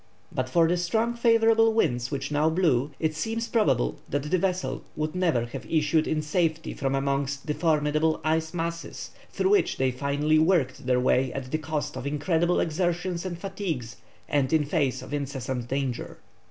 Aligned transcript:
But 0.31 0.49
for 0.49 0.67
the 0.67 0.77
strong 0.77 1.13
favourable 1.13 1.73
winds 1.75 2.09
which 2.09 2.31
now 2.31 2.49
blew, 2.49 2.89
it 2.99 3.13
seems 3.15 3.47
probable 3.47 3.97
that 4.09 4.23
the 4.31 4.37
vessels 4.39 4.81
would 4.95 5.13
never 5.13 5.45
have 5.45 5.71
issued 5.71 6.07
in 6.07 6.23
safety 6.23 6.73
from 6.73 6.95
amongst 6.95 7.45
the 7.45 7.53
formidable 7.53 8.19
ice 8.23 8.51
masses 8.51 9.11
through 9.29 9.51
which 9.51 9.77
they 9.77 9.91
finally 9.91 10.39
worked 10.39 10.87
their 10.87 10.99
way 10.99 11.31
at 11.33 11.51
the 11.51 11.59
cost 11.59 11.95
of 11.95 12.07
incredible 12.07 12.59
exertions 12.59 13.27
and 13.27 13.37
fatigues, 13.37 13.97
and 14.27 14.51
in 14.51 14.65
face 14.65 15.03
of 15.03 15.13
incessant 15.13 15.67
danger. 15.67 16.17